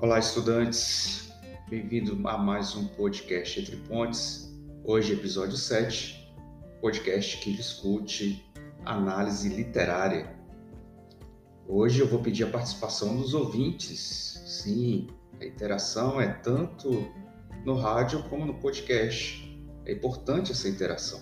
Olá, 0.00 0.20
estudantes. 0.20 1.28
Bem-vindo 1.68 2.28
a 2.28 2.38
mais 2.38 2.76
um 2.76 2.86
podcast 2.86 3.58
Entre 3.58 3.74
Pontes. 3.78 4.48
Hoje, 4.84 5.12
episódio 5.12 5.56
7, 5.56 6.32
podcast 6.80 7.38
que 7.38 7.52
discute 7.52 8.48
análise 8.84 9.48
literária. 9.48 10.32
Hoje 11.66 11.98
eu 11.98 12.06
vou 12.06 12.22
pedir 12.22 12.44
a 12.44 12.48
participação 12.48 13.16
dos 13.16 13.34
ouvintes. 13.34 14.40
Sim, 14.46 15.08
a 15.40 15.44
interação 15.44 16.20
é 16.20 16.28
tanto 16.28 17.04
no 17.64 17.74
rádio 17.74 18.22
como 18.28 18.46
no 18.46 18.54
podcast. 18.54 19.60
É 19.84 19.94
importante 19.94 20.52
essa 20.52 20.68
interação. 20.68 21.20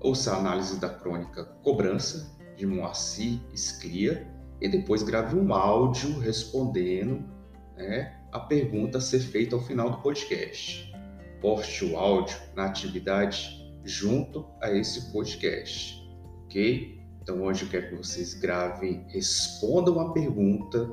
Ouça 0.00 0.32
a 0.32 0.38
análise 0.38 0.80
da 0.80 0.88
crônica 0.88 1.44
Cobrança, 1.62 2.34
de 2.56 2.64
Moacir 2.64 3.38
Esclia, 3.52 4.26
e 4.62 4.68
depois 4.70 5.02
grave 5.02 5.36
um 5.36 5.52
áudio 5.52 6.18
respondendo 6.20 7.41
né, 7.76 8.18
a 8.30 8.40
pergunta 8.40 8.98
a 8.98 9.00
ser 9.00 9.20
feita 9.20 9.54
ao 9.54 9.62
final 9.62 9.90
do 9.90 9.98
podcast. 9.98 10.92
Poste 11.40 11.84
o 11.84 11.96
áudio 11.96 12.36
na 12.54 12.66
atividade 12.66 13.62
junto 13.84 14.46
a 14.60 14.70
esse 14.70 15.12
podcast, 15.12 16.00
ok? 16.44 17.00
Então 17.22 17.42
hoje 17.42 17.64
eu 17.64 17.68
quero 17.68 17.88
que 17.88 17.96
vocês 17.96 18.34
gravem, 18.34 19.04
respondam 19.08 20.00
a 20.00 20.12
pergunta 20.12 20.88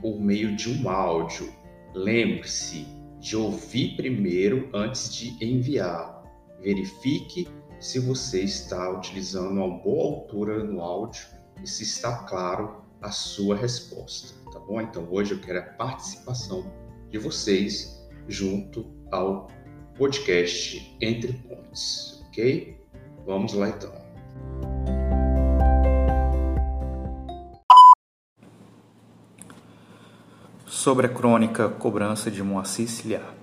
por 0.00 0.20
meio 0.20 0.56
de 0.56 0.70
um 0.70 0.88
áudio. 0.88 1.52
Lembre-se 1.94 2.86
de 3.18 3.36
ouvir 3.36 3.96
primeiro 3.96 4.70
antes 4.72 5.14
de 5.14 5.36
enviar. 5.44 6.22
Verifique 6.60 7.48
se 7.78 7.98
você 7.98 8.42
está 8.42 8.90
utilizando 8.90 9.52
uma 9.52 9.78
boa 9.78 10.16
altura 10.16 10.62
no 10.64 10.80
áudio 10.80 11.26
e 11.62 11.66
se 11.66 11.82
está 11.82 12.24
claro 12.24 12.82
a 13.00 13.10
sua 13.10 13.56
resposta, 13.56 14.34
tá 14.50 14.58
bom? 14.58 14.80
Então 14.80 15.06
hoje 15.10 15.32
eu 15.32 15.40
quero 15.40 15.58
a 15.58 15.62
participação 15.62 16.72
de 17.08 17.18
vocês 17.18 18.08
junto 18.28 18.86
ao 19.10 19.48
podcast 19.96 20.96
Entre 21.00 21.32
Pontes, 21.32 22.24
ok? 22.28 22.78
Vamos 23.26 23.52
lá 23.54 23.68
então. 23.68 23.92
Sobre 30.66 31.06
a 31.06 31.10
crônica 31.10 31.68
Cobrança 31.68 32.30
de 32.30 32.42
Moacir 32.42 32.88
Ciliar. 32.88 33.34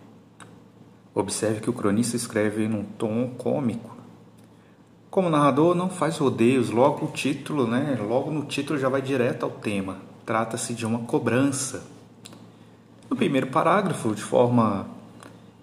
Observe 1.13 1.61
que 1.61 1.69
o 1.69 1.73
cronista 1.73 2.15
escreve 2.15 2.67
num 2.67 2.83
tom 2.83 3.29
cômico 3.37 3.97
como 5.17 5.31
narrador, 5.31 5.73
não 5.73 5.89
faz 5.89 6.19
rodeios, 6.19 6.69
logo 6.69 7.07
o 7.07 7.11
título, 7.11 7.65
né? 7.65 7.97
Logo 7.99 8.29
no 8.29 8.45
título 8.45 8.77
já 8.77 8.87
vai 8.87 9.01
direto 9.01 9.45
ao 9.45 9.49
tema. 9.49 9.97
Trata-se 10.27 10.73
de 10.73 10.85
uma 10.85 10.99
cobrança. 10.99 11.83
No 13.09 13.15
primeiro 13.15 13.47
parágrafo, 13.47 14.13
de 14.13 14.21
forma 14.21 14.85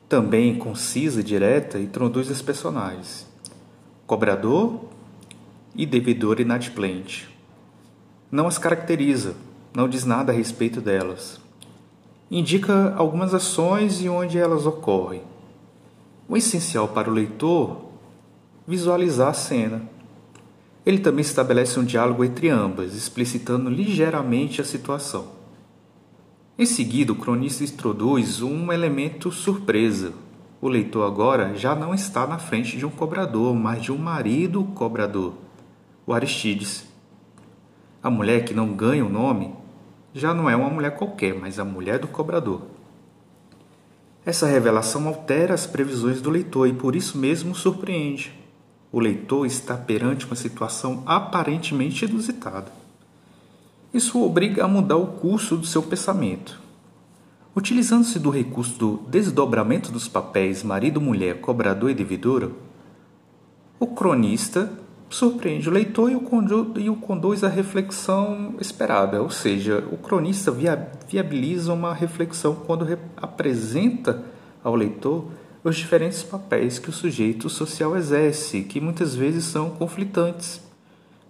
também 0.09 0.57
concisa 0.57 1.21
e 1.21 1.23
direta, 1.23 1.79
introduz 1.79 2.31
os 2.31 2.41
personagens: 2.41 3.27
cobrador 4.07 4.87
e 5.77 5.85
devedor 5.85 6.41
inadimplente. 6.41 7.29
Não 8.33 8.47
as 8.47 8.57
caracteriza, 8.57 9.35
não 9.75 9.87
diz 9.87 10.07
nada 10.07 10.33
a 10.33 10.35
respeito 10.35 10.81
delas. 10.81 11.39
Indica 12.31 12.95
algumas 12.97 13.35
ações 13.35 14.01
e 14.01 14.09
onde 14.09 14.39
elas 14.39 14.65
ocorrem. 14.65 15.21
O 16.27 16.39
essencial 16.39 16.89
para 16.89 17.11
o 17.11 17.13
leitor 17.13 17.85
visualizar 18.67 19.29
a 19.29 19.35
cena. 19.35 19.83
Ele 20.85 20.99
também 20.99 21.23
estabelece 21.23 21.81
um 21.81 21.85
diálogo 21.85 22.23
entre 22.23 22.51
ambas, 22.51 22.95
explicitando 22.95 23.71
ligeiramente 23.71 24.61
a 24.61 24.65
situação. 24.65 25.29
Em 26.59 26.67
seguida, 26.67 27.13
o 27.13 27.17
cronista 27.17 27.65
introduz 27.65 28.43
um 28.43 28.71
elemento 28.71 29.33
surpresa. 29.33 30.13
O 30.61 30.69
leitor 30.69 31.07
agora 31.07 31.57
já 31.57 31.75
não 31.75 31.95
está 31.95 32.27
na 32.27 32.39
frente 32.39 32.77
de 32.77 32.85
um 32.85 32.91
cobrador, 32.91 33.55
mas 33.55 33.83
de 33.83 33.91
um 33.91 33.97
marido 33.97 34.63
cobrador, 34.75 35.35
o 36.07 36.13
Aristides. 36.13 36.87
A 38.03 38.11
mulher 38.11 38.45
que 38.45 38.53
não 38.53 38.75
ganha 38.75 39.05
o 39.05 39.09
nome 39.09 39.55
já 40.13 40.35
não 40.35 40.51
é 40.51 40.55
uma 40.55 40.69
mulher 40.69 40.97
qualquer, 40.97 41.35
mas 41.35 41.59
a 41.59 41.65
mulher 41.65 41.99
do 41.99 42.09
cobrador. 42.09 42.61
Essa 44.25 44.47
revelação 44.47 45.09
altera 45.09 45.55
as 45.55 45.67
previsões 45.67 46.21
do 46.21 46.31
leitor 46.31 46.69
e 46.69 46.75
por 46.75 46.95
isso 46.95 47.17
mesmo 47.17 47.55
surpreende 47.55 48.44
o 48.95 49.01
leitor 49.01 49.45
está 49.45 49.77
perante 49.77 50.25
uma 50.25 50.37
situação 50.37 51.03
aparentemente 51.05 52.05
inusitada. 52.05 52.71
Isso 53.93 54.17
o 54.17 54.25
obriga 54.25 54.65
a 54.65 54.69
mudar 54.69 54.99
o 54.99 55.09
curso 55.09 55.57
do 55.57 55.67
seu 55.67 55.83
pensamento. 55.83 56.61
Utilizando-se 57.57 58.21
do 58.21 58.31
recurso 58.31 58.79
do 58.79 58.97
desdobramento 59.09 59.91
dos 59.91 60.07
papéis 60.07 60.63
marido-mulher, 60.63 61.41
cobrador 61.41 61.91
e 61.91 61.95
devedora, 61.95 62.53
o 63.81 63.89
cronista 63.89 64.73
surpreende 65.11 65.69
o 65.69 65.73
leitor 65.73 66.13
e 66.13 66.89
o, 66.89 66.95
conduz, 66.95 67.43
à 67.43 67.49
reflexão 67.49 68.55
esperada, 68.61 69.21
ou 69.21 69.29
seja, 69.29 69.85
o 69.91 69.97
cronista 69.97 70.53
via, 70.53 70.93
viabiliza 71.09 71.73
uma 71.73 71.93
reflexão 71.93 72.55
quando 72.55 72.85
re, 72.85 72.97
apresenta 73.17 74.23
ao 74.63 74.77
leitor 74.77 75.25
os 75.65 75.77
diferentes 75.77 76.23
papéis 76.23 76.79
que 76.79 76.91
o 76.91 76.93
sujeito 76.93 77.49
social 77.49 77.97
exerce, 77.97 78.63
que 78.63 78.83
muitas 78.83 79.15
vezes 79.15 79.45
são 79.45 79.71
conflitantes. 79.71 80.61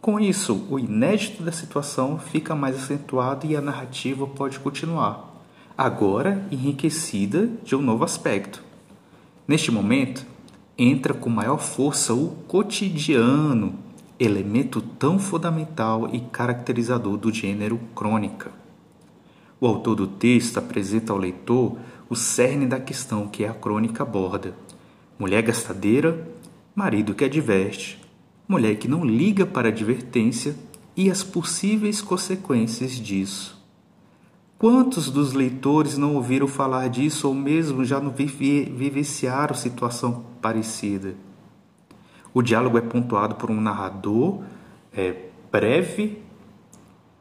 Com 0.00 0.18
isso, 0.18 0.66
o 0.68 0.76
inédito 0.76 1.44
da 1.44 1.52
situação 1.52 2.18
fica 2.18 2.52
mais 2.52 2.74
acentuado 2.76 3.46
e 3.46 3.56
a 3.56 3.60
narrativa 3.60 4.26
pode 4.26 4.58
continuar, 4.58 5.32
agora 5.78 6.44
enriquecida 6.50 7.48
de 7.62 7.76
um 7.76 7.80
novo 7.80 8.02
aspecto. 8.02 8.60
Neste 9.46 9.70
momento, 9.70 10.26
entra 10.76 11.14
com 11.14 11.30
maior 11.30 11.58
força 11.58 12.12
o 12.12 12.30
cotidiano, 12.48 13.78
elemento 14.18 14.80
tão 14.80 15.16
fundamental 15.16 16.08
e 16.12 16.18
caracterizador 16.20 17.16
do 17.16 17.32
gênero 17.32 17.78
crônica. 17.94 18.63
O 19.64 19.66
autor 19.66 19.94
do 19.94 20.06
texto 20.06 20.58
apresenta 20.58 21.10
ao 21.10 21.18
leitor 21.18 21.78
o 22.10 22.14
cerne 22.14 22.66
da 22.66 22.78
questão 22.78 23.26
que 23.26 23.44
é 23.44 23.48
a 23.48 23.54
crônica 23.54 24.02
aborda. 24.02 24.54
Mulher 25.18 25.40
gastadeira, 25.40 26.28
marido 26.74 27.14
que 27.14 27.24
adverte, 27.24 27.98
mulher 28.46 28.76
que 28.76 28.86
não 28.86 29.02
liga 29.02 29.46
para 29.46 29.68
a 29.68 29.72
advertência 29.72 30.54
e 30.94 31.10
as 31.10 31.24
possíveis 31.24 32.02
consequências 32.02 32.92
disso. 32.92 33.58
Quantos 34.58 35.08
dos 35.08 35.32
leitores 35.32 35.96
não 35.96 36.14
ouviram 36.14 36.46
falar 36.46 36.88
disso 36.88 37.26
ou 37.26 37.34
mesmo 37.34 37.86
já 37.86 37.98
não 37.98 38.12
vivenciaram 38.12 39.54
situação 39.54 40.26
parecida? 40.42 41.14
O 42.34 42.42
diálogo 42.42 42.76
é 42.76 42.82
pontuado 42.82 43.36
por 43.36 43.50
um 43.50 43.62
narrador 43.62 44.42
é, 44.92 45.30
breve 45.50 46.22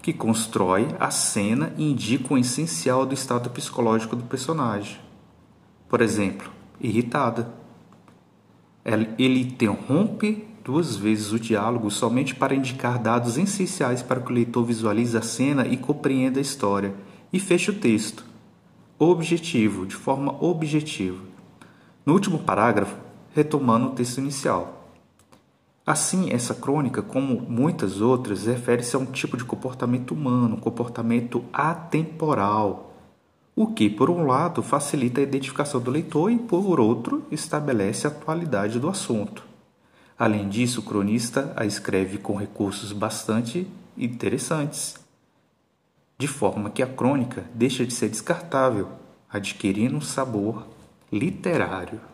que 0.04 0.12
constrói 0.12 0.90
a 1.00 1.10
cena 1.10 1.74
e 1.78 1.90
indica 1.90 2.34
o 2.34 2.38
essencial 2.38 3.06
do 3.06 3.14
estado 3.14 3.50
psicológico 3.50 4.18
do 4.18 4.24
personagem. 4.24 4.98
Por 5.88 6.02
exemplo, 6.02 6.52
irritada. 6.80 7.54
Ele 9.18 9.40
interrompe 9.40 10.46
duas 10.62 10.98
vezes 10.98 11.32
o 11.32 11.40
diálogo 11.40 11.90
somente 11.90 12.36
para 12.36 12.54
indicar 12.54 13.00
dados 13.00 13.38
essenciais 13.38 14.04
para 14.04 14.20
que 14.20 14.30
o 14.30 14.36
leitor 14.36 14.66
visualize 14.66 15.18
a 15.18 15.22
cena 15.22 15.66
e 15.66 15.78
compreenda 15.78 16.38
a 16.38 16.42
história, 16.42 16.94
e 17.32 17.40
fecha 17.40 17.72
o 17.72 17.76
texto. 17.76 18.26
Objetivo, 19.00 19.86
de 19.86 19.96
forma 19.96 20.36
objetiva. 20.44 21.24
No 22.06 22.12
último 22.12 22.40
parágrafo, 22.40 22.98
retomando 23.34 23.88
o 23.88 23.92
texto 23.92 24.18
inicial. 24.18 24.83
Assim, 25.86 26.32
essa 26.32 26.56
crônica, 26.56 27.02
como 27.02 27.42
muitas 27.42 28.00
outras, 28.00 28.46
refere-se 28.46 28.96
a 28.96 29.00
um 29.00 29.06
tipo 29.06 29.36
de 29.36 29.44
comportamento 29.44 30.12
humano, 30.14 30.56
um 30.56 30.60
comportamento 30.60 31.44
atemporal, 31.52 32.94
o 33.54 33.68
que, 33.68 33.90
por 33.90 34.10
um 34.10 34.26
lado, 34.26 34.64
facilita 34.64 35.20
a 35.20 35.24
identificação 35.24 35.82
do 35.82 35.92
leitor 35.92 36.32
e, 36.32 36.40
por 36.40 36.80
outro, 36.80 37.26
estabelece 37.30 38.08
a 38.08 38.10
atualidade 38.10 38.80
do 38.80 38.88
assunto. 38.88 39.44
Além 40.18 40.48
disso, 40.48 40.80
o 40.80 40.84
cronista 40.84 41.52
a 41.56 41.66
escreve 41.66 42.18
com 42.18 42.38
recursos 42.38 42.94
bastante 42.94 43.68
interessantes, 43.98 44.96
de 46.18 46.28
forma 46.28 46.70
que 46.70 46.82
a 46.82 46.88
crônica 46.88 47.44
deixa 47.54 47.86
de 47.86 47.94
ser 47.94 48.08
descartável, 48.08 48.88
adquirindo 49.30 49.98
um 49.98 50.02
sabor 50.02 50.66
literário. 51.12 52.13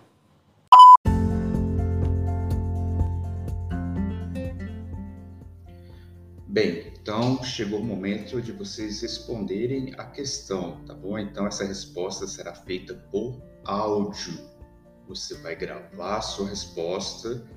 Bem, 6.52 6.92
então 7.00 7.44
chegou 7.44 7.80
o 7.80 7.84
momento 7.84 8.42
de 8.42 8.52
vocês 8.52 9.04
responderem 9.04 9.94
a 10.00 10.06
questão, 10.06 10.84
tá 10.84 10.96
bom? 10.96 11.20
Então 11.20 11.46
essa 11.46 11.64
resposta 11.64 12.26
será 12.26 12.56
feita 12.56 12.96
por 13.12 13.40
áudio. 13.64 14.34
Você 15.08 15.36
vai 15.36 15.56
gravar 15.56 16.18
a 16.18 16.22
sua 16.22 16.50
resposta 16.50 17.48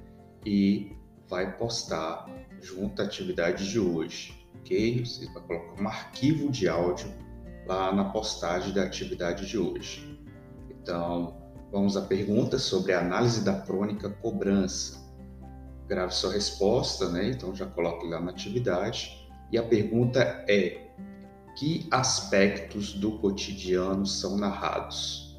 e 0.44 0.94
vai 1.26 1.56
postar 1.56 2.26
junto 2.60 3.00
à 3.00 3.06
atividade 3.06 3.70
de 3.70 3.80
hoje, 3.80 4.46
ok? 4.60 5.06
Você 5.06 5.24
vai 5.32 5.42
colocar 5.42 5.82
um 5.82 5.88
arquivo 5.88 6.50
de 6.50 6.68
áudio 6.68 7.10
lá 7.66 7.94
na 7.94 8.10
postagem 8.10 8.74
da 8.74 8.82
atividade 8.82 9.46
de 9.46 9.56
hoje. 9.56 10.20
Então, 10.68 11.40
vamos 11.70 11.96
à 11.96 12.02
pergunta 12.02 12.58
sobre 12.58 12.92
a 12.92 13.00
análise 13.00 13.42
da 13.42 13.58
crônica 13.58 14.10
cobrança. 14.10 15.01
Grave 15.88 16.14
sua 16.14 16.32
resposta, 16.32 17.08
né? 17.08 17.30
Então 17.30 17.54
já 17.54 17.66
coloque 17.66 18.06
lá 18.06 18.20
na 18.20 18.30
atividade. 18.30 19.28
E 19.50 19.58
a 19.58 19.62
pergunta 19.62 20.20
é: 20.48 20.90
que 21.56 21.86
aspectos 21.90 22.94
do 22.94 23.18
cotidiano 23.18 24.06
são 24.06 24.36
narrados? 24.36 25.38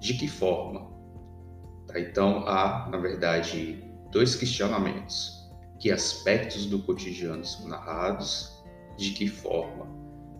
De 0.00 0.14
que 0.14 0.28
forma? 0.28 0.92
Tá, 1.86 1.98
então 1.98 2.46
há, 2.46 2.88
na 2.90 2.98
verdade, 2.98 3.82
dois 4.10 4.36
questionamentos. 4.36 5.50
Que 5.78 5.90
aspectos 5.90 6.66
do 6.66 6.78
cotidiano 6.80 7.44
são 7.44 7.68
narrados? 7.68 8.62
De 8.96 9.10
que 9.10 9.28
forma? 9.28 9.86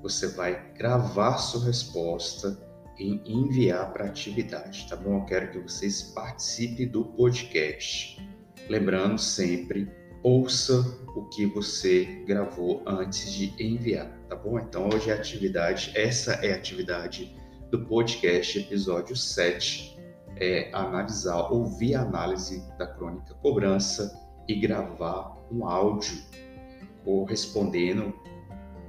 Você 0.03 0.29
vai 0.29 0.73
gravar 0.75 1.39
sua 1.39 1.65
resposta 1.65 2.59
e 2.99 3.21
enviar 3.27 3.93
para 3.93 4.05
a 4.05 4.09
atividade, 4.09 4.87
tá 4.89 4.97
bom? 4.97 5.19
Eu 5.19 5.25
quero 5.25 5.51
que 5.51 5.59
vocês 5.59 6.03
participem 6.03 6.87
do 6.87 7.05
podcast. 7.05 8.23
Lembrando 8.69 9.19
sempre, 9.19 9.91
ouça 10.23 10.81
o 11.15 11.29
que 11.29 11.45
você 11.45 12.05
gravou 12.27 12.83
antes 12.87 13.31
de 13.31 13.55
enviar, 13.63 14.09
tá 14.27 14.35
bom? 14.35 14.59
Então 14.59 14.89
hoje 14.89 15.11
é 15.11 15.13
a 15.13 15.17
atividade, 15.17 15.93
essa 15.95 16.33
é 16.35 16.55
a 16.55 16.57
atividade 16.57 17.37
do 17.71 17.85
podcast, 17.85 18.59
episódio 18.59 19.15
7, 19.15 19.99
é 20.37 20.71
analisar, 20.73 21.53
ouvir 21.53 21.95
a 21.95 22.03
análise 22.03 22.67
da 22.79 22.87
crônica 22.87 23.35
cobrança 23.35 24.19
e 24.49 24.55
gravar 24.55 25.37
um 25.53 25.67
áudio 25.67 26.17
correspondendo 27.05 28.15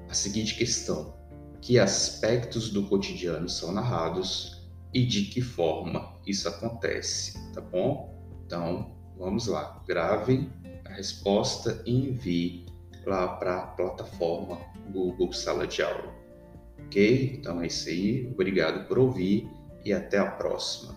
à 0.09 0.13
seguinte 0.13 0.55
questão: 0.55 1.13
que 1.61 1.77
aspectos 1.77 2.69
do 2.69 2.87
cotidiano 2.87 3.49
são 3.49 3.73
narrados 3.73 4.65
e 4.93 5.05
de 5.05 5.23
que 5.23 5.41
forma 5.41 6.17
isso 6.25 6.47
acontece, 6.47 7.51
tá 7.51 7.59
bom? 7.59 8.15
Então, 8.45 8.94
vamos 9.17 9.47
lá, 9.47 9.81
gravem 9.87 10.49
a 10.85 10.89
resposta 10.89 11.81
e 11.85 12.09
envie 12.09 12.65
lá 13.05 13.27
para 13.27 13.57
a 13.57 13.67
plataforma 13.67 14.59
Google 14.91 15.31
Sala 15.33 15.67
de 15.67 15.81
Aula. 15.81 16.13
Ok? 16.85 17.37
Então 17.39 17.61
é 17.61 17.67
isso 17.67 17.89
aí. 17.89 18.29
Obrigado 18.31 18.87
por 18.87 18.97
ouvir 18.97 19.49
e 19.83 19.93
até 19.93 20.17
a 20.17 20.25
próxima. 20.25 20.95